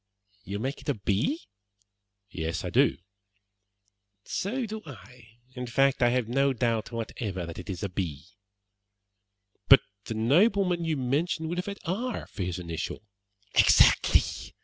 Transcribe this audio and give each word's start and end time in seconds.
"You 0.43 0.57
make 0.57 0.81
it 0.81 0.89
a 0.89 0.95
B?" 0.95 1.41
"Yes, 2.31 2.65
I 2.65 2.71
do." 2.71 2.97
"So 4.25 4.65
do 4.65 4.81
I. 4.83 5.37
In 5.53 5.67
fact, 5.67 6.01
I 6.01 6.09
have 6.09 6.27
no 6.27 6.53
doubt 6.53 6.91
whatever 6.91 7.45
that 7.45 7.59
it 7.59 7.69
is 7.69 7.83
a 7.83 7.87
B." 7.87 8.25
"But 9.69 9.81
the 10.05 10.15
nobleman 10.15 10.85
you 10.85 10.97
mentioned 10.97 11.49
would 11.49 11.59
have 11.59 11.67
had 11.67 11.77
R 11.85 12.25
for 12.25 12.41
his 12.41 12.57
initial." 12.57 13.03
"Exactly! 13.53 14.23